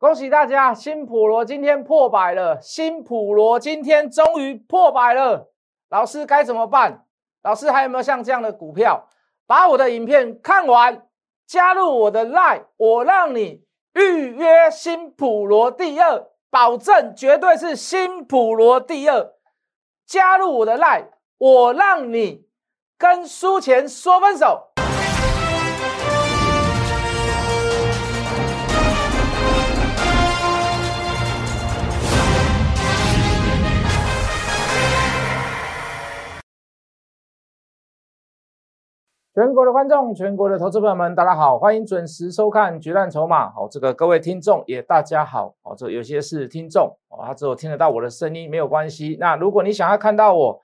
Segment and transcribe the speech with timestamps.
[0.00, 2.58] 恭喜大家，新普罗今天破百了！
[2.62, 5.52] 新普罗今天终于破百了，
[5.90, 7.04] 老师该怎么办？
[7.42, 9.10] 老师还有没有像这样的股票？
[9.46, 11.06] 把我的影片看完，
[11.46, 19.34] 加入我的 Line，我让你预约新普罗第二，保证绝对是新普罗第二。
[20.06, 22.46] 加入我的 Line，我让你
[22.96, 24.69] 跟输钱说分手。
[39.40, 43.46] 全国的观众，全国的投资朋友们，大家好，欢迎准时收看《决战筹码》。
[43.54, 45.54] 好，这个各位听众也大家好。
[45.62, 49.16] 好，这有些是听众，哦，他只有听得到我的声音，没有关系。
[49.18, 50.60] 那如果你想要看到我，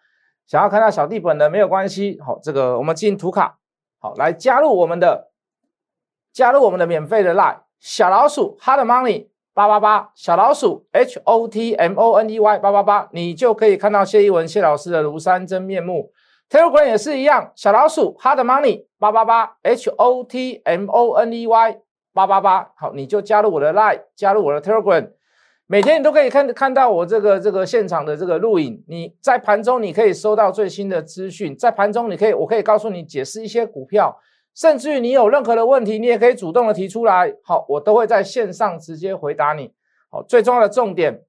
[0.46, 2.20] 想要看到小弟本人，没有关系。
[2.20, 3.56] 好，这个我们进图卡，
[3.98, 5.30] 好，来加入我们的，
[6.34, 16.12] 加入我们的免费的 Line 小老鼠 Hard Money 八八八，小老鼠 H O T M O N E Y 八八八，你就可以看到谢一文谢老师的庐山真面目。
[16.48, 21.78] Telegram 也是一样，小老鼠 Hard Money 八八八 H O T M O N E Y
[22.12, 25.10] 八八八，好，你就加入我的 Line，加入我的 Telegram，
[25.66, 28.84] 每天你都可以看看到我这个这个现场的这个录影。
[28.86, 34.16] 你在盘中你可以收到最新的资讯，在盘中你可以我可以告诉你解释一些股票，
[34.54, 39.72] 甚至于你有任何的问题，你也可以主动的提出来，好，我都会在线上直接回答你。
[40.08, 41.22] 好，最重要的重点，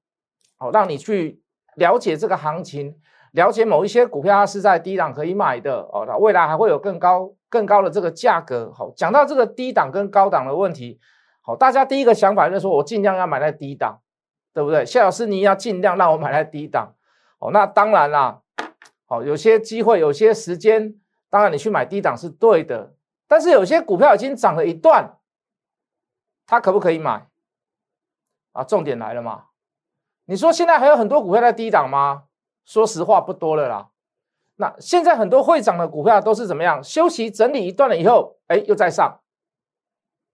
[0.56, 1.42] 好，让你去
[1.74, 2.94] 了解这个行情。
[3.38, 8.72] 了解某一些股票，它是在低档可以买的哦，那未来还会有更高、更高的这个价格。
[8.72, 10.98] 好，讲到这个低档跟高档的问题，
[11.40, 14.00] 好，大家第一个想法就是说我尽量要买在低档，
[14.52, 14.84] 对不对？
[14.84, 16.94] 谢老师，你要尽量让我买在低档。
[17.38, 18.40] 哦，那当然啦，
[19.06, 20.96] 好，有些机会、有些时间，
[21.30, 22.94] 当然你去买低档是对的，
[23.28, 25.16] 但是有些股票已经涨了一段，
[26.44, 27.28] 它可不可以买？
[28.50, 29.44] 啊，重点来了嘛？
[30.24, 32.24] 你说现在还有很多股票在低档吗？
[32.68, 33.88] 说实话不多了啦，
[34.56, 36.84] 那现在很多会涨的股票都是怎么样？
[36.84, 39.20] 休息整理一段了以后，哎，又在上，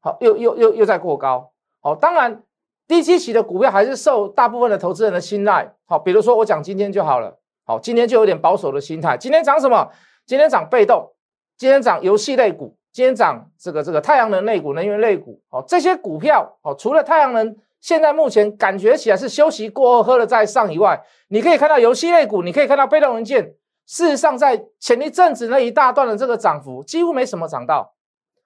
[0.01, 2.43] 好，又又又又在过高，好，当然
[2.89, 9.89] 低期期的股票还是受大部分的投资人的青睐，好，比如说我讲今天就好了，好，今天就有点保守的心态，今天涨什么？
[10.27, 11.13] 今天涨被动，
[11.57, 17.57] 今天涨游戏类股，今天涨这个这个太阳能类股、能源类股，好，这些股票，好，除了太阳能。
[17.85, 23.45] 现在目前感觉起来是休息过后喝了再上以外，你可以看到游戏类股，你可以看到被动文件，
[23.85, 27.93] 事实上在前一阵子那一大段的这个涨幅几乎没什么涨到，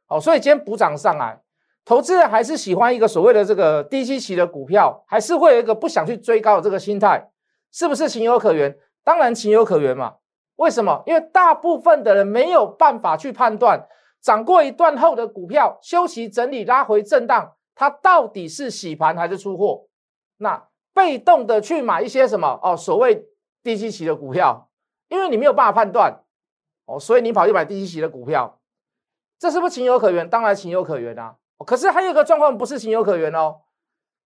[0.09, 1.41] 好，所以今天补涨上来，
[1.85, 7.31] 投资人还是喜欢一个所谓的这个低基期的股票，还是会有一个不想去追高的这个心态，
[7.71, 8.77] 是不是情有可原？
[9.05, 10.15] 当然情有可原嘛。
[10.57, 11.05] 为什么？
[11.07, 13.87] 因为大部分的人没有办法去判断
[14.21, 17.53] 涨过一段后的股票休息整理拉回震荡。
[17.79, 19.87] 它到底是洗盘还是出货？
[20.39, 22.77] 那被动的去买一些什么哦？
[22.77, 23.29] 所谓
[23.63, 24.69] 低基期的股票，
[25.07, 26.25] 因为你没有办法判断
[26.87, 28.59] 哦，所以你跑去买低基期的股票，
[29.39, 30.29] 这是不是情有可原？
[30.29, 31.37] 当然情有可原啊。
[31.65, 33.61] 可是还有一个状况不是情有可原哦，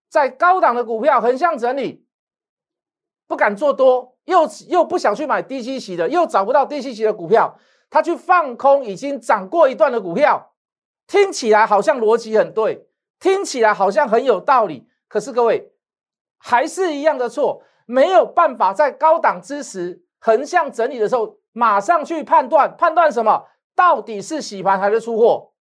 [0.09, 2.07] 在高档的股票横向整理，
[3.27, 7.59] 不敢做多，又又不想去买低基期的，又找不到低基期的股票，
[7.91, 10.55] 他去放空已经涨过一段的股票，
[11.07, 12.89] 听起来好像逻辑很对。
[13.23, 15.71] 听起来好像很有道理，可是各位
[16.39, 23.47] 还是一样的错，没有办法在高档之时横向整理的时候马上去判断，判断什么
[23.77, 25.53] 到底是洗盘还是出货？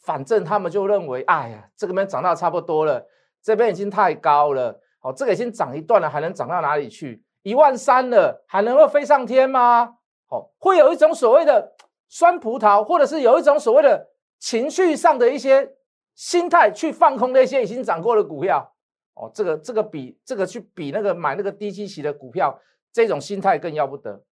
[0.00, 3.06] 反正他们就认为，哎呀，这个边涨到差不多了，
[3.40, 7.22] 这边已经太高了，哦，这个已经涨一段了，还能涨到哪里去？
[7.42, 9.98] 一万三了，还能够飞上天吗？
[10.28, 11.74] 哦，会有一种所谓的
[12.08, 14.08] 酸葡萄，或者是有一种所谓的
[14.40, 15.75] 情绪上的一些。
[16.16, 18.74] 心态去放空那些已经涨过的股票，
[19.14, 22.58] 哦，这个这个比这个去比那个买那个低基期的股票，
[22.90, 24.24] 这种心态更要不得。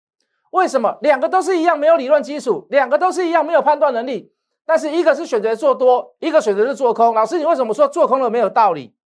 [0.50, 0.98] 为什么？
[1.02, 4.32] 两个都是一样，没有理论基础，两个都是一样，没有判断能力。
[4.64, 7.14] 但是一个是选择做多，一个选择是做空。
[7.14, 8.96] 老师，你为什么说做空了没有道理？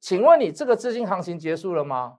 [0.00, 2.18] 请问你这个资金行情结束了吗？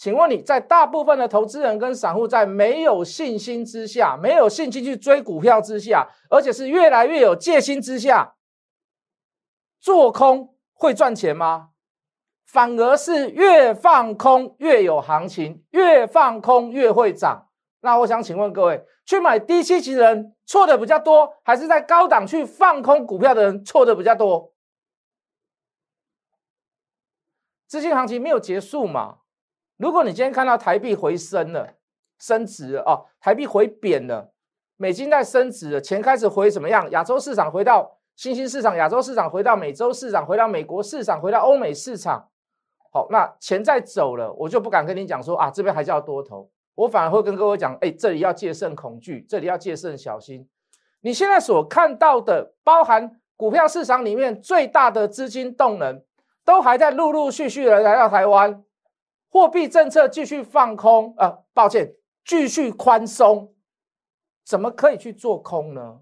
[0.00, 8.34] 请问你在大部分的投资人跟散户在没有信心之下，没有信心去追股票之下，而且是越来越有戒心之下，
[9.78, 11.72] 做空会赚钱吗？
[12.46, 17.48] 反而是越放空越有行情，越放空越会涨。
[17.80, 24.54] 那我想请问各位，去买低息级的人错的比较多，还是在高档去放空股票的人错的比较多？
[27.66, 29.18] 资金行情没有结束嘛？
[29.80, 31.66] 如果你今天看到台币回升了，
[32.18, 34.30] 升值了哦，台币回贬了，
[34.76, 36.90] 美金在升值了，钱开始回怎么样？
[36.90, 42.28] 亚洲市场回到新兴市场、亚洲市场回到美洲市场，回到美国市场，回到欧美市场。
[42.92, 46.50] 好，那钱在走了，我就不敢跟你讲说啊，这边还叫多头。
[46.74, 50.46] 我反而会跟各位讲，哎，这里要戒慎恐惧，这里要戒慎小心。
[51.00, 56.02] 你现在所看到的，包含股票市场里面最大的资金动能，
[56.44, 58.62] 都还在陆陆续续的来到台湾，
[59.30, 61.94] 货币政策继续放空，呃，抱歉，
[62.24, 63.54] 继续宽松，
[64.44, 66.00] 怎么可以去做空呢？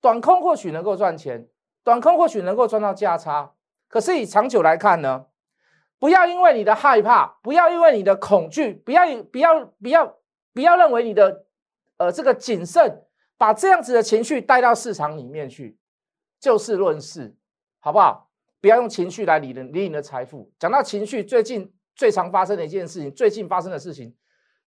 [0.00, 1.48] 短空或许能够赚钱，
[1.82, 3.54] 短空或许能够赚到价差，
[3.88, 5.26] 可是以长久来看呢？
[5.98, 10.18] 不要因为你的害怕，不要因为你的恐惧，不要不要不要
[10.52, 11.46] 不要认为你的
[11.96, 13.04] 呃这个谨慎，
[13.38, 15.78] 把这样子的情绪带到市场里面去，
[16.40, 17.36] 就事论事，
[17.78, 18.28] 好不好？
[18.60, 20.52] 不要用情绪来理理你的财富。
[20.58, 24.14] 讲到情绪，最近最常发生的一件事情，最近发生的事情，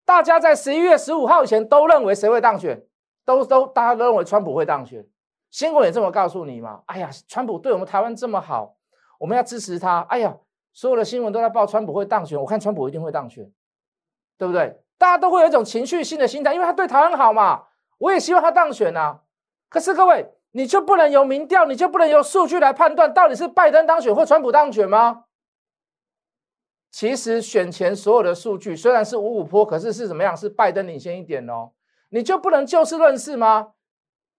[0.06, 2.86] 大家在十一月十五号以前都认为谁会当选，
[3.25, 5.06] 都都大家都认为川普会当选。
[5.51, 6.81] 新闻也这么告诉你嘛？
[6.86, 8.75] 哎呀，川普对我们台湾这么好，
[9.19, 10.01] 我们要支持他。
[10.10, 10.38] 哎呀。
[10.77, 13.50] 所有的新闻都在报川普会当选，我看川普一定会当选，
[14.38, 14.77] 对不对？
[14.98, 17.63] 大家都会有一种情绪性的心态，因为他对台湾好嘛，
[17.98, 19.22] 我也希望他当选啊。
[19.69, 25.24] 可是各位，你就不能由民调，你就不能由数据来判断到底是拜登当选或川普当选吗？
[26.95, 30.36] 其实选前所有的数据虽然是五五坡，可是是怎么样？
[30.36, 31.71] 是拜登领先一点哦。
[32.07, 33.74] 你就不能就事论事吗？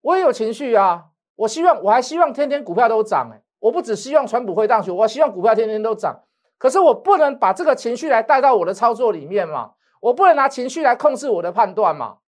[0.01, 3.43] 我也有情绪啊，我希望我还希望天天股票都涨哎。
[3.59, 6.23] 我不只希望川普会当选，我希望股票天天都涨。
[6.57, 9.73] 可是我不能把这个情绪来带到我的操作里面嘛？
[10.01, 12.21] 我不能拿情绪来控制我的判断嘛？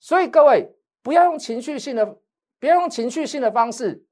[0.00, 2.18] 所以各位不要用情绪性的，
[2.58, 4.04] 不要用情绪性的方式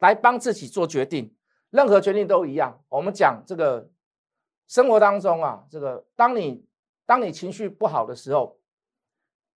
[0.00, 1.34] 来帮自己做决定。
[1.70, 2.82] 任何决定都一样。
[2.90, 3.88] 我们讲这个
[4.70, 6.64] 生活当中啊，这个当你
[7.04, 8.56] 当你情绪不好的时候，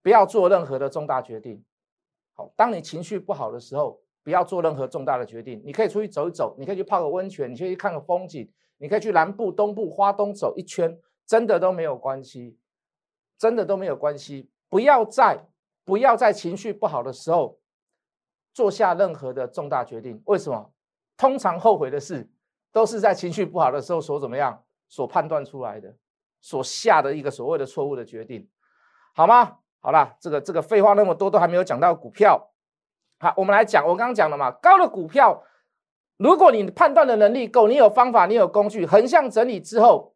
[0.02, 1.64] 不要做任何的重大决定。
[2.32, 4.02] 好，当你情绪不好的时候。
[4.24, 5.60] 不要做任何重大的决定。
[5.66, 12.58] 你可以出去走一走，你可以去泡个温泉，你可以去看个风景，你可以去南部、东部、花东走一圈，真的都没有关系，
[13.36, 14.50] 真的都没有关系。
[14.70, 15.46] 不要在
[15.84, 17.60] 不要在情绪不好的时候
[18.54, 20.22] 做下任何的重大决定。
[20.24, 20.72] 为什么？
[21.18, 22.26] 通常后悔的事
[22.72, 24.64] 都是在情绪不好的时候所怎么样
[24.94, 25.92] 所判断出来的，
[26.40, 28.48] 所下的一个所谓的错误的决定，
[29.12, 29.56] 好吗？
[29.80, 32.52] 好了，这个这个废话那么多，都还没有讲到股票。
[33.18, 35.42] 好，我们来讲，我刚刚讲了嘛，高的股票，
[36.16, 40.14] 如果你判断的能力够，你有方法，你有工具，横向整理之后，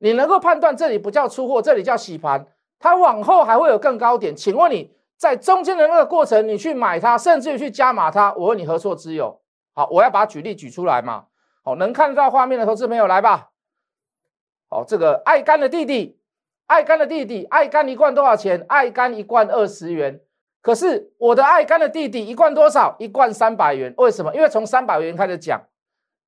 [0.00, 2.46] 你能够判断这里不叫出货，这里叫洗盘，
[2.78, 4.36] 它往后还会有更高点。
[4.36, 9.40] 请问你在中间的那个过程，你去买它，甚至于去加码它，我问你何错之有？
[9.72, 11.28] 好，我要把举例举出来嘛。
[11.62, 13.52] 好，能看得到画面的投资朋友来吧。
[14.68, 16.18] 好，这个爱肝的弟弟，
[16.66, 18.64] 爱肝的弟弟，爱肝一罐多少钱？
[18.68, 20.20] 爱肝一罐二十元。
[20.60, 22.96] 可是我的爱肝的弟弟一罐多少？
[22.98, 23.92] 一罐三百元。
[23.98, 24.34] 为什么？
[24.34, 25.62] 因为从三百元开始讲。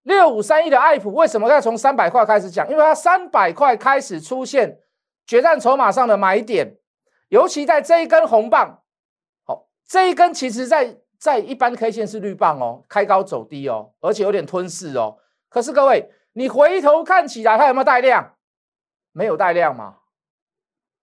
[0.03, 2.71] 六五三一的爱普为什么要从三百块开始讲？
[2.71, 4.79] 因为它三百块开始出现
[5.27, 6.77] 决战筹码上的买点，
[7.29, 8.83] 尤其在这一根红棒。
[9.45, 15.17] 好，这一根其实在在一般 K 线是绿棒哦，开高走低哦，而且有点吞噬哦。
[15.49, 18.35] 可是各位，你回头看起来它有没有带量？
[19.13, 19.97] 没有带量嘛？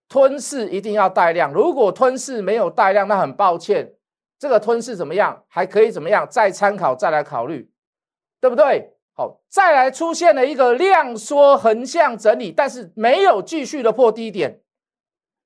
[0.07, 3.95] 吞噬一定要带量，如果吞噬没有带量，那很抱歉，
[4.37, 5.43] 这个吞噬怎么样？
[5.47, 6.27] 还可以怎么样？
[6.29, 7.71] 再参考，再来考虑，
[8.39, 8.93] 对不对？
[9.15, 14.61] 好，再来出现了一个量缩横向整理，但是没有继续的破低点，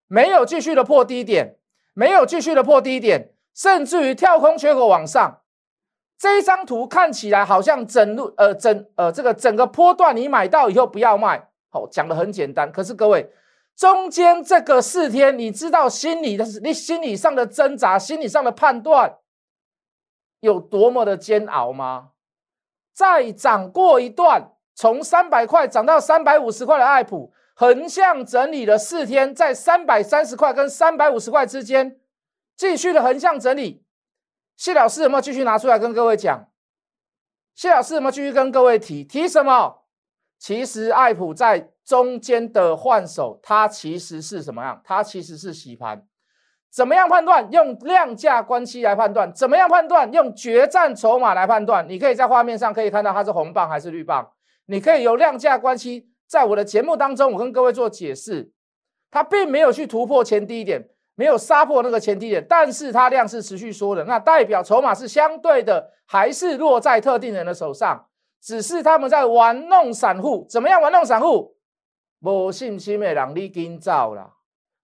[0.08, 1.58] 没有继续的破低点，
[1.94, 5.44] 没有继续的破低点，甚至于跳空缺口往上。
[6.18, 13.32] 这一张图看起来好像整路呃整呃这个整个波段你买到以后不要卖，好讲的很简单，可是各位。
[13.76, 19.18] 中间这个四天，你知道心理的你心理上的挣扎、心理上的判断
[20.40, 22.10] 有多么的煎熬吗？
[22.92, 32.00] 再涨过一段，从三百块涨到三百五十块的爱普，横向整理了四天，在三百三十块跟三百五十块之间
[32.56, 33.86] 继续的横向整理。
[34.58, 36.50] 谢老师有没有继续拿出来跟各位讲？
[37.56, 39.86] 谢老师有没有继续跟各位提提什么？
[40.38, 41.72] 其实爱普在。
[41.88, 44.82] 中间的换手，它其实是什么样？
[44.84, 46.06] 它其实是洗盘。
[46.70, 47.50] 怎么样判断？
[47.50, 49.34] 用量价关系来判断。
[49.34, 50.12] 怎么样判断？
[50.12, 51.88] 用决战筹码来判断。
[51.88, 54.30] 你可以在画面上可以看到它是红棒还是绿棒。
[54.66, 58.52] 你可以有量价关系，在我的节目当中，我跟各位做解释。
[59.10, 68.06] 它并没有去突破前低点，没有杀破那个前低点，但是它量是持续缩的，那代表筹码是相对的，还是落在特定人的手上？
[68.40, 70.46] 只是他们在玩弄散户。
[70.48, 71.56] 怎么样玩弄散户？
[72.22, 74.36] 无信心的人，你紧走啦！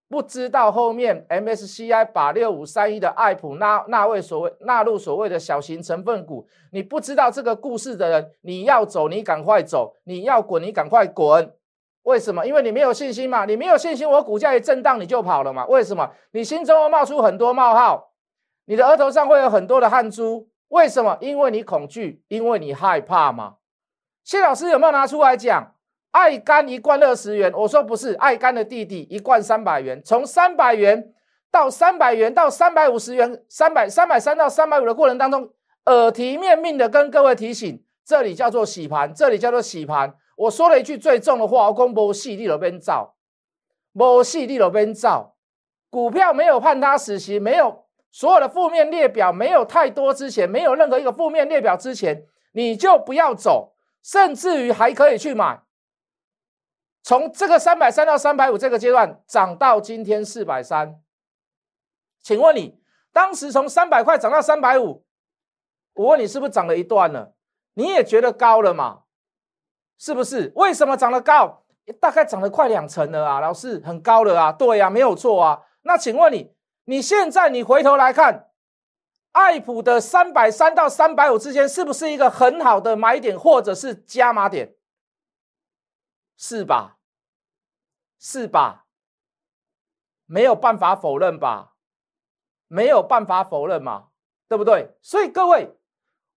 [0.09, 11.53] 不知道后面 MSCI 把六五三一的爱普纳纳位所谓纳入所谓的小型成分股，你不知道这个故事的人，你要走你赶快走，你要滚你赶快滚。
[12.03, 12.45] 为什么？
[12.45, 15.65] 因为你没有信心嘛，你没有信心，我股价一震荡你就跑了嘛。
[15.67, 16.09] 为什么？
[16.31, 18.11] 你心中会冒出很多冒号，
[18.65, 20.49] 你的额头上会有很多的汗珠。
[20.67, 21.17] 为什么？
[21.21, 23.55] 因为你恐惧，因为你害怕嘛。
[24.23, 25.75] 谢老师有没有拿出来讲？
[26.11, 31.13] 爱肝一罐二十元，我说不是，爱肝的弟弟一罐三百元，从三百元
[31.51, 35.49] 到三百元到三百五十元，三百三百三到三百五的过程当中，
[35.85, 40.13] 耳提面命的跟各位提醒，这里叫做洗盘，这里叫做洗盘。
[40.35, 43.15] 我说了一句最重的话，我公布细利的边造，
[43.93, 45.35] 无细利的边造，
[45.89, 55.61] 股票没有判他死刑，没有所有的负面列表，没有太多之前，没有任何一个负面列表之前，你就不要走，甚至于还可以去买。
[57.03, 61.01] 从这个三百三到三百五这个阶段涨到今天四百三，
[62.21, 62.79] 请问你
[63.11, 65.05] 当时从三百块涨到三百五，
[65.93, 67.35] 我问你是不是涨了一段了？
[67.73, 69.02] 你也觉得高了嘛？
[69.97, 70.51] 是不是？
[70.55, 71.63] 为什么涨得高？
[71.99, 75.63] 大概涨了快两成了啊，老师很高了啊，对呀，没有错啊。
[75.81, 78.49] 那请问你，你现在你回头来看，
[79.33, 84.75] 爱普的三百三到三百五之间是不是一个很好的买点或者是加码点？
[86.37, 86.97] 是吧？
[88.17, 88.85] 是吧？
[90.25, 91.73] 没有办法否认吧？
[92.67, 94.07] 没有办法否认嘛？
[94.47, 94.95] 对不对？
[95.01, 95.77] 所以各位，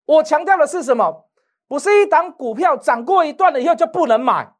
[0.07, 1.26] 我强调的是什么？
[1.69, 4.55] 不是一档股票涨过一段了以后就不能买，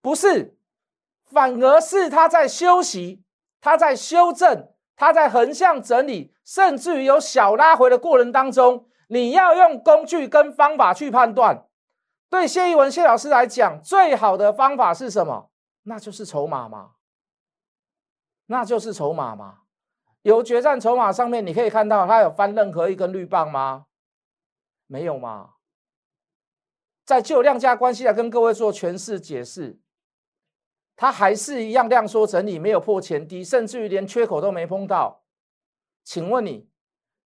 [0.00, 0.56] 不是，
[1.24, 3.24] 反而是它在休息，
[3.60, 11.66] 它在修正，它在横向整理，甚至于有小拉回的过程当中，你要用工具跟方法去判断。
[12.28, 15.50] 对谢一文谢老师来讲，最好的方法是什么？
[15.84, 16.90] 那就是筹码嘛，
[18.46, 19.58] 那就是筹码嘛。
[20.22, 23.86] 有决战筹码上面，你可以看到它有翻任何一根绿棒吗？
[24.86, 25.54] 没有嘛。
[27.04, 29.78] 在就量价关系来跟各位做诠释解释，
[30.96, 35.22] 它还是一样量缩整理，没有破前低，甚至于连缺口都没碰到。
[36.02, 36.68] 请问你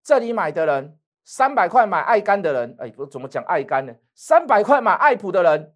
[0.02, 0.98] 这里买的人？
[1.28, 3.92] 三百块买爱肝的人，哎，我怎么讲爱肝呢？
[4.14, 5.74] 三百块买爱普的人，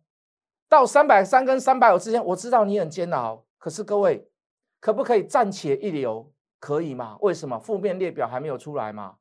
[0.68, 4.30] 到三百三跟三百五之间，我知道你很煎熬，可是各位，
[4.78, 6.32] 可不可以暂且一流？
[6.60, 7.18] 可以吗？
[7.20, 7.58] 为什么？
[7.58, 9.16] 负面列表还没有出来吗？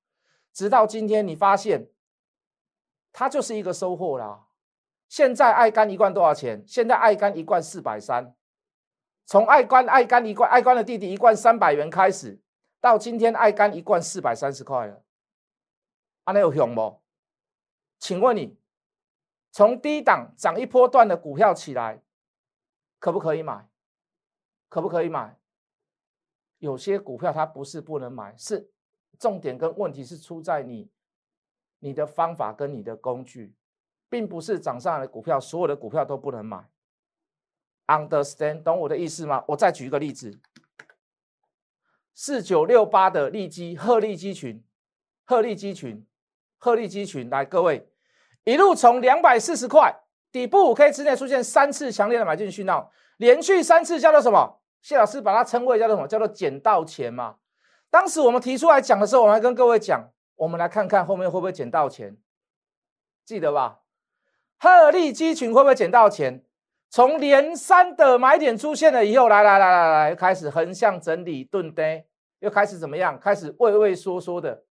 [0.54, 1.90] 直到今天，你发现
[3.12, 4.48] 它就是一个收获啦。
[5.08, 6.64] 现在爱肝一罐多少钱？
[6.68, 8.36] 现在爱肝一罐四百三，
[9.26, 12.40] 从爱肝爱肝一罐爱肝的弟弟一罐三百元开始，
[12.80, 15.04] 到今天爱肝一罐四百三十块了。
[16.26, 17.02] 安那有用不？
[17.98, 18.58] 请问你
[19.52, 22.04] 从低档涨一波段的股票起来，
[23.00, 23.68] 可不可以买？
[24.70, 25.40] 可不可以买？
[26.60, 28.70] 有些股票它不是不能买，是
[29.18, 30.92] 重点跟问题是出在你
[31.80, 33.54] 你的方法跟你的工具，
[34.10, 36.70] 并不是涨上来的股票所有的股票都不能买。
[37.88, 38.64] Understand？
[38.64, 39.44] 懂我的意思吗？
[39.48, 40.40] 我再举一个例子：
[42.14, 44.64] 四九六八的利基鹤利基群，
[45.26, 46.06] 鹤利基群。
[46.62, 47.90] 鹤立鸡群，来各位，
[48.44, 49.96] 一路从两百四十块
[50.30, 54.60] 底部五 K 之内出现三次强烈的买进讯号，连续三次叫做什么？
[54.82, 56.06] 谢老师把它称为叫做什么？
[56.06, 57.38] 叫做捡到钱嘛。
[57.90, 62.16] 当时我们提出来讲的时候，我还跟各位讲，我们来看看后面会不会捡到钱，
[63.26, 63.80] 记得吧？
[64.58, 66.44] 鹤立鸡群会不会捡到钱？
[66.90, 72.08] 从连三的买点出现了以后，来来来来来，开始横向整理钝跌，
[72.40, 73.20] 又开始怎么样？
[73.20, 74.64] 开始畏畏缩缩的，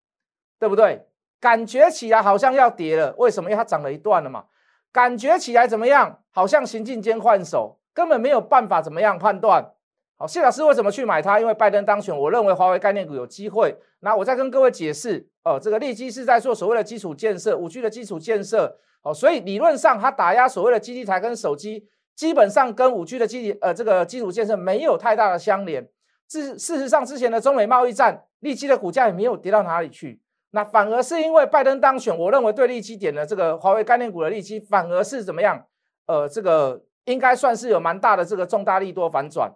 [0.57, 1.05] 对不对？
[1.39, 3.51] 感觉起来好像要跌了，为什么？
[3.51, 4.45] 因为它涨了一段了嘛。
[4.93, 6.23] 感觉起来怎么样？
[6.31, 9.73] 好像行进间换手，根本没有办法怎么样判断。
[10.19, 11.39] 好，谢老师为什么去买它？
[11.39, 13.77] 因为拜登当选，我认为华为概念股有机会。
[13.99, 18.79] 那我再跟各位解释哦，这个利基是在做所谓的基础建设，五 G 的基础建设。
[19.03, 25.87] 哦，所以理论上它打压所谓的基地台跟手机，基本上跟五 G 的基呃这个基础建设没有太大的相连。
[26.27, 30.19] 事事实上，之前的中美贸易战，利基的股价也没有跌到哪里去。
[30.49, 35.63] 那反而是因为拜登当选，我认为对利基点的这个华为概念股的利基反而是怎么样？
[36.07, 39.53] 呃，这个应该算是有蛮大的这个重大利多反转。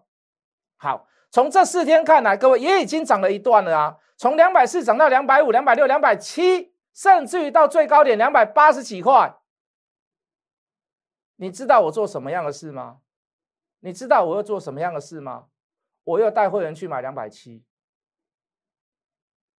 [0.82, 9.38] 好，从这四天看来，各位也已经涨了一段了啊，从两百四涨到两百五、两百六、两百七，甚至于到最高点两百八十几块。
[11.36, 12.98] 你知道我做什么样的事吗？
[13.82, 15.46] 你知道我要做什么样的事吗？
[16.04, 17.64] 我又带会员去买两百七。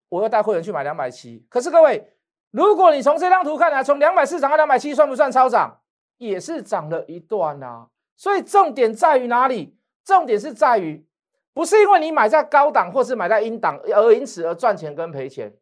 [0.09, 2.17] 我要带会员去买两百七，可是各位，
[2.51, 5.83] 如果你从这张图看来，从两百四涨到两百七，算不算超涨？
[6.17, 7.91] 也是涨了一段啊。
[8.17, 9.79] 所以重点在于哪里？
[10.05, 11.07] 重点是在于
[11.55, 15.55] 不是因为你买在高档或是买在阴档而因此而赚钱跟赔钱，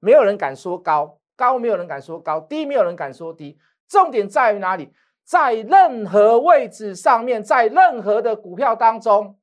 [0.00, 3.58] 没有人敢说高，高没有人敢说高，低没有人敢说低。
[3.88, 4.92] 重点在于哪里？
[5.24, 9.38] 在任何位置上面，在任何的股票当中，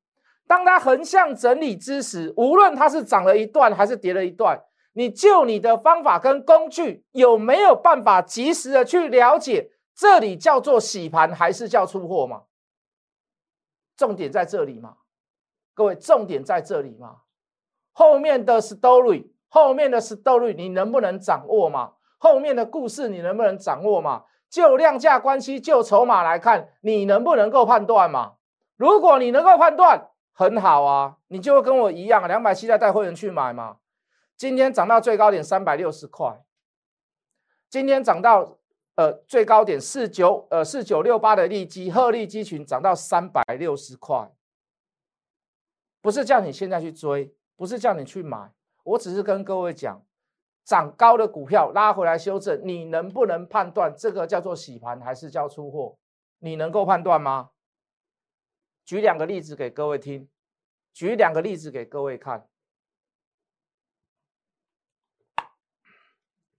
[0.47, 4.61] 当它横向整理之时，无论它是涨了一段还是跌了一段，
[4.93, 12.43] 你就你的方法跟工具有没有办法及时的去了解，这里叫做洗盘还是叫出货嘛？
[13.95, 14.95] 重点在这里嘛？
[15.79, 17.21] 各位，重点在这里嘛？
[17.93, 21.93] 后面的 story，后面的 story，你能不能掌握嘛？
[22.17, 24.25] 后面的故事你能不能掌握嘛？
[24.49, 28.33] 就量价关系，就筹码来看，你能不能够判断嘛？
[28.75, 33.77] 如果你能够判断，很好啊，你就会跟我一样，两百七再带会员去买嘛。
[34.35, 36.41] 今天涨到最高点三百六十块，
[37.69, 38.57] 今天涨到
[38.95, 44.29] 呃最高点四九呃四九六八的利基鹤利基群涨到三百六十块。
[46.01, 48.53] 不是叫你现在去追，不是叫你去买，
[48.83, 50.05] 我只是跟各位讲，
[50.63, 55.97] 涨高的股票拉回来修正，你能不能判断这个叫做洗盘还是叫出货？
[56.39, 57.51] 你能够判断吗？
[58.85, 60.29] 举两个例子给各位听，
[60.93, 62.47] 举两个例子给各位看。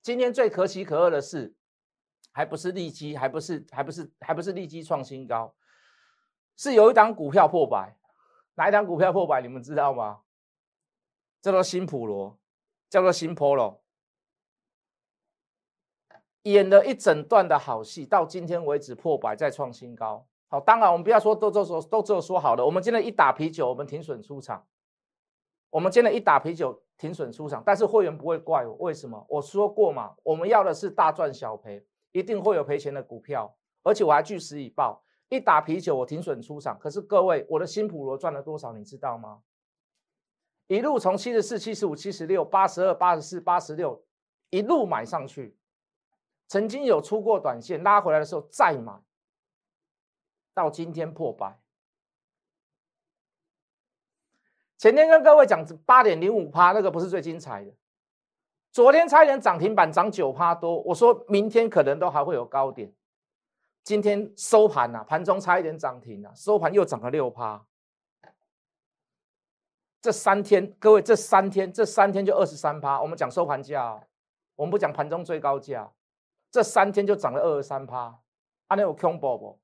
[0.02, 1.54] 今天最可喜可贺的是，
[2.32, 5.54] 还不是利基，还不是，还不是，还不是利基创新高，
[6.56, 7.96] 是有一档股票破百。
[8.60, 9.40] 哪一档股票破百？
[9.40, 10.20] 你们知道吗？
[11.40, 12.38] 叫做新普罗，
[12.90, 13.78] 叫做新 Polo，
[16.42, 20.26] 演了一整段的好戏，到今天为止破百再创新高。
[20.48, 22.62] 好，当然我们不要说都都说都只有说好的。
[22.62, 24.66] 我们今天一打啤酒，我们停损出场。
[25.70, 29.24] 我们今天一打啤酒停损出场，但是会员不会怪我，为什么？
[29.30, 35.02] 我说过嘛，我们要的是大赚小赔，一定会有赔钱的股票，而且我还据实以报。
[35.30, 36.78] 一打啤酒，我停损出场。
[36.78, 38.72] 可是各位，我的新普罗赚了多少？
[38.74, 39.40] 你知道吗？
[40.66, 44.04] 一路从七十四、七十五、七十六、八十二、八十四、八十六，
[44.50, 45.56] 一路买上去。
[46.46, 49.00] 曾经有出过短线，拉回来的时候再买，
[50.52, 51.60] 到今天破百。
[54.78, 57.72] 前天跟各位讲八点零五趴，那个不是最精彩的。
[58.72, 60.80] 昨天差一点涨停板，涨九趴多。
[60.82, 62.92] 我说明天可能都还会有高点。
[63.90, 67.66] 今天收盘呐，盘中差一点涨停啊，收盘又涨了六趴。
[70.00, 73.02] 这三天，各位，这三天，这三天就二十三趴。
[73.02, 74.00] 我们讲收盘价，
[74.54, 75.90] 我们不讲盘中最高价。
[76.52, 78.20] 这三天就涨了二十三趴。
[78.68, 79.58] 阿那有空宝不？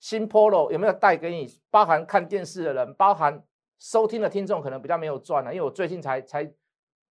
[0.00, 1.60] 新 Polo 有没有带给你？
[1.70, 3.40] 包含看电视的人，包含
[3.78, 6.52] 收听的听众，可能比较没有赚了，因为我最近才才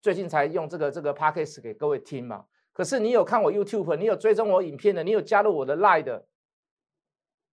[0.01, 2.47] 最近才用这个这个 p a c k a g e 给各位听嘛。
[2.73, 6.25] 可是你有看我 YouTube，你有追踪我影片的，你有加入我的 Line 的，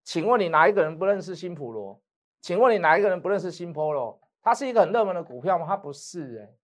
[0.03, 2.01] 请问你哪一个人不认识新普罗？
[2.41, 4.17] 请问你哪一个人不认识新 Polo？
[4.41, 5.65] 它是一个很热门的股票吗？
[5.67, 6.55] 它不是哎，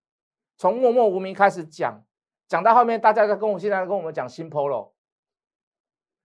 [0.57, 2.01] 从默默无名开始讲，
[2.47, 4.93] 讲到后面大家在跟我现在跟我们讲新 Polo，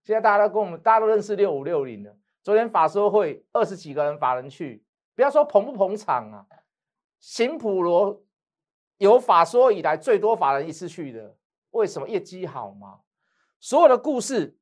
[0.04, 2.16] 现在大家都跟我们大家都认识六五六零了。
[2.44, 4.84] 昨天法说会二十几个人法人去，
[5.16, 6.46] 不要说捧不捧场啊，
[7.18, 8.22] 新普罗
[8.98, 11.36] 有法说以来最多法人一次去的。
[11.70, 13.00] 为什么业绩好吗？
[13.58, 14.56] 所有的故事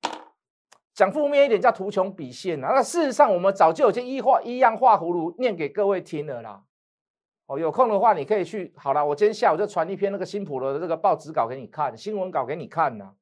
[0.93, 2.73] 讲负面一点叫图穷匕现啊！
[2.75, 6.65] 那事实上我们早就有些一画一样画葫芦念给各位听了啦。
[7.47, 8.75] 哦，有空的话你可以去。
[8.77, 13.13] 好了，我今天下午就传一篇那个新普罗的这个报纸稿给你看，新闻稿给你看呢。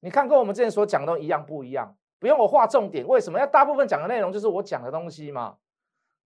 [0.00, 1.96] 你看跟我们之前所讲的都一样不一样？
[2.18, 3.38] 不用我画重点，为什么？
[3.38, 5.56] 要大部分讲的内容就是我讲的东西嘛。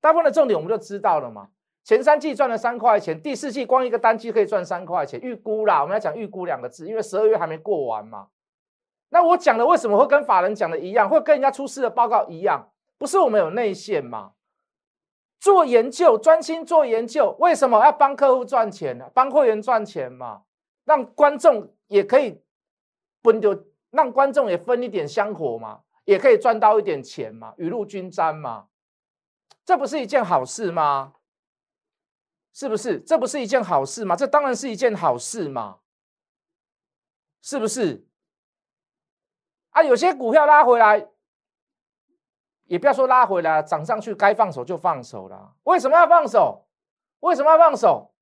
[0.00, 1.50] 大部分的重点我们就知道了嘛。
[1.85, 5.83] 前三季赚了三块钱，第四季光一个单季可以赚三块钱，预估啦。
[5.83, 8.29] 我们要讲预估两个字，因为十二月还没过完嘛。
[9.11, 12.70] 那我讲的为什么会跟法人讲的一样，会跟人家出示的报告一样？
[12.97, 14.33] 不是我们有内线吗？
[15.38, 19.11] 做研究，专心做研究，为什么要帮客户赚钱呢？
[19.12, 20.44] 帮会员赚钱嘛，
[20.87, 22.40] 让观众也可以
[23.23, 23.55] 分丢，
[23.90, 28.68] 让观众也分一点香火嘛，也可以赚到一点钱嘛，雨露均沾嘛，
[29.66, 31.12] 这不是一件好事吗？
[32.54, 33.00] 是不是？
[33.00, 34.14] 这不是一件好事吗？
[34.14, 35.80] 这当然是一件好事嘛，
[37.42, 38.06] 是不是？
[39.70, 41.08] 啊，有些股票拉回来，
[42.66, 45.56] 也不要说拉回来，涨上去该放手就放手了。
[45.64, 46.68] 为什么要放手？
[47.18, 48.14] 为什么要放手？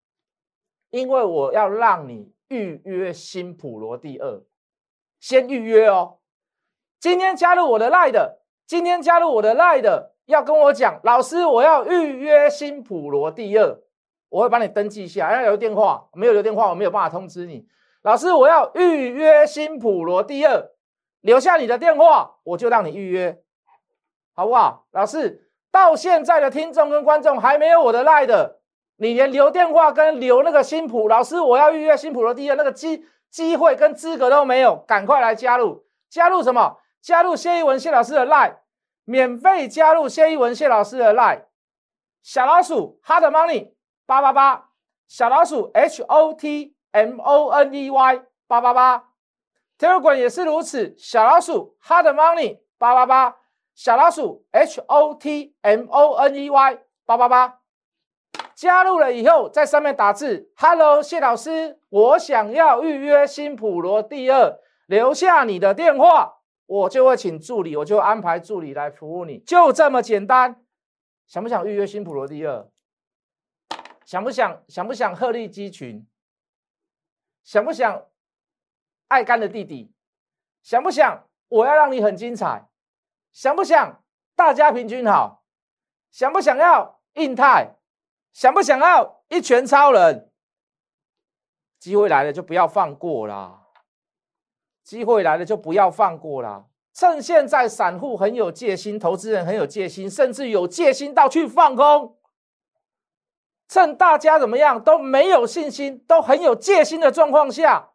[0.89, 4.43] 因为我要让你预约新普罗第二，
[5.21, 6.21] 先预约哦。
[6.99, 13.83] 今天加入我的 Line 的，今天加入我的 Line 的，要跟我讲，老师，我要预约新普罗第二。
[14.33, 17.67] 我会帮你登记一下，要留电话，没有留电话，我没有办法通知你。
[18.01, 20.71] 老师，我要预约新普罗第二，
[21.21, 23.43] 留下你的电话，我就让你预约，
[24.33, 24.87] 好不好？
[24.93, 28.61] 老师，到现在的听众跟观众还没有我的赖的，
[28.97, 35.85] 你连留电话跟留那个新普老师，我要预约新普罗第二那个机机会跟资格都没有，赶快来加入！
[36.09, 36.79] 加入什么？
[37.03, 38.61] 加入谢一文谢老师的赖，
[39.05, 41.49] 免费加入谢一文谢老师的赖。
[42.23, 43.73] 小老鼠 Hard Money
[44.13, 44.69] 八八八，
[45.09, 49.09] 小老鼠 H O T M O N E Y 八八八
[49.79, 53.37] ，Telegram 也是如此，小老鼠 Hard Money 八八八。
[53.75, 57.61] 小老鼠 H O T M O N E Y 八八八，
[58.55, 66.35] 加入了以后，在上面打字，Hello 谢老师，我想要预约新普罗第二，留下你的电话，
[66.67, 70.63] 我就会请助理，我就安排助理来服务你，就这么简单。
[71.27, 72.69] 想不想预约新普罗第二？
[74.05, 74.63] 想不想？
[74.69, 76.07] 想不想鹤立鸡群？
[77.43, 78.07] 想不想
[79.09, 79.93] 爱干的弟弟？
[80.63, 81.29] 想不想？
[81.49, 82.69] 我要让你很精彩。
[83.33, 84.03] 想不想
[84.35, 85.45] 大家平均好？
[86.11, 87.77] 想不想要印太？
[88.33, 90.31] 想不想要一拳超人？
[91.79, 93.67] 机会来了就不要放过啦！
[94.85, 96.67] 机会来了就不要放过啦！
[96.93, 102.17] 趁现在散户很有戒心，投资人很有戒心，甚至有戒心到去放空。
[103.73, 107.93] 趁大家怎么样都没有信心，都很有戒心的状况下，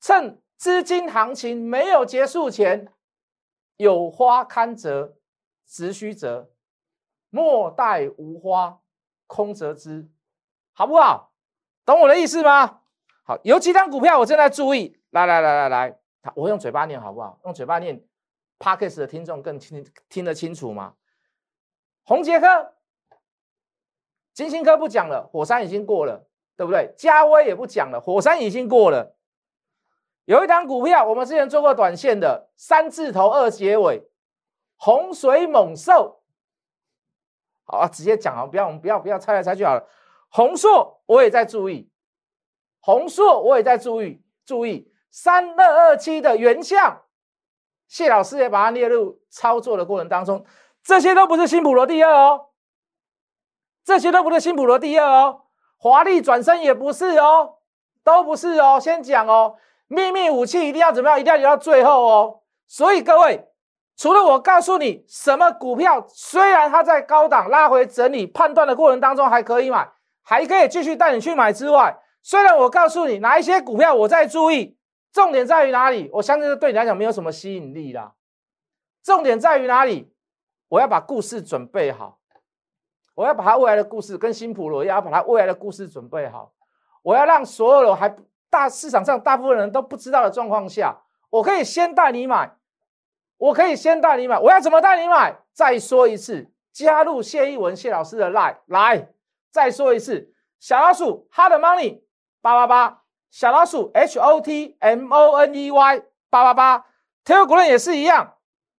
[0.00, 2.92] 趁资金行情没有结束前。
[3.76, 5.14] 有花堪折
[5.64, 6.50] 直须折，
[7.30, 8.80] 莫待无花
[9.28, 10.10] 空折枝，
[10.72, 11.32] 好不好？
[11.84, 12.80] 懂我的意思吗？
[13.22, 14.98] 好，有几张股票我正在注意。
[15.10, 15.98] 来来来来来，
[16.34, 17.38] 我用嘴巴念好不好？
[17.44, 18.04] 用嘴巴念
[18.58, 20.94] p a c k e s 的听众更听听得清楚吗？
[22.02, 22.74] 红杰科、
[24.38, 26.24] 金星科不讲了，火山已经过了，
[26.56, 26.94] 对不对？
[26.96, 29.16] 嘉威也不讲了，火山已经过了。
[30.26, 34.08] 有一张股票，我们之前做过短线的三字头二结尾，
[34.76, 36.22] 洪水猛兽。
[37.64, 39.84] 好，直接讲啊，不要我们不要不要猜来猜去好了。
[40.28, 41.90] 红硕我也在注意，
[42.78, 47.02] 红硕我也在注意，注意三二二七的原相，
[47.88, 50.46] 谢老师也把它列入操作的过程当中。
[50.84, 52.47] 这些都不是新普罗第二哦，
[53.88, 55.40] 这些都不是新普罗第二哦，
[55.78, 57.54] 华丽转身也不是哦，
[58.04, 59.56] 都不是哦，先讲哦。
[59.86, 61.18] 秘密武器一定要怎么样？
[61.18, 62.40] 一定要留到最后哦。
[62.66, 63.48] 所以各位，
[63.96, 69.88] 除了我告诉你什么股票，虽然它在高档拉回整理判断的过程当中还可以买，
[70.22, 74.76] 还可以继续带你去买之外，虽然我告诉你哪一些股票我在注意，
[75.14, 76.10] 重点在于哪里？
[76.12, 78.12] 我相信这对你来讲没有什么吸引力啦。
[79.02, 80.12] 重点在于哪里？
[80.68, 82.17] 我要把故事准备好，
[83.18, 86.52] 我要把他未来的故事跟新普罗一样，把他未来的故事准备好，
[87.02, 88.16] 我要让所有的还。
[88.50, 92.56] 大市场上大部分人都不知道的状况下，我可以先带你买，
[93.36, 95.36] 我可以先带你买，我要怎么带你买？
[95.52, 99.10] 再说一次，加入谢一文谢老师的 line 来，
[99.50, 102.00] 再说一次，小老鼠 hard money
[102.40, 106.86] 八八八，小老鼠 h o t m o n e y 八八八，
[107.24, 108.36] 天佑股人也是一样，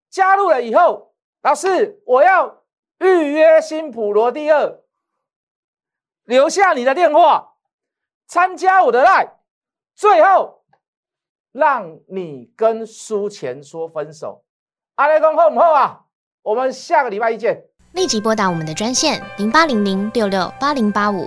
[0.08, 2.57] 加入了以后，老师我要
[2.98, 4.80] 预约新普罗第二，
[6.24, 7.54] 留下你的电话，
[8.26, 9.30] 参加我的 live，。
[9.94, 10.64] 最后，
[11.52, 14.44] 让你跟输钱说分手，
[14.96, 16.06] 阿雷公后不后啊？
[16.42, 17.64] 我们下个礼拜一见。
[17.92, 21.26] 立即拨打我们的专线零八零零六六八零八五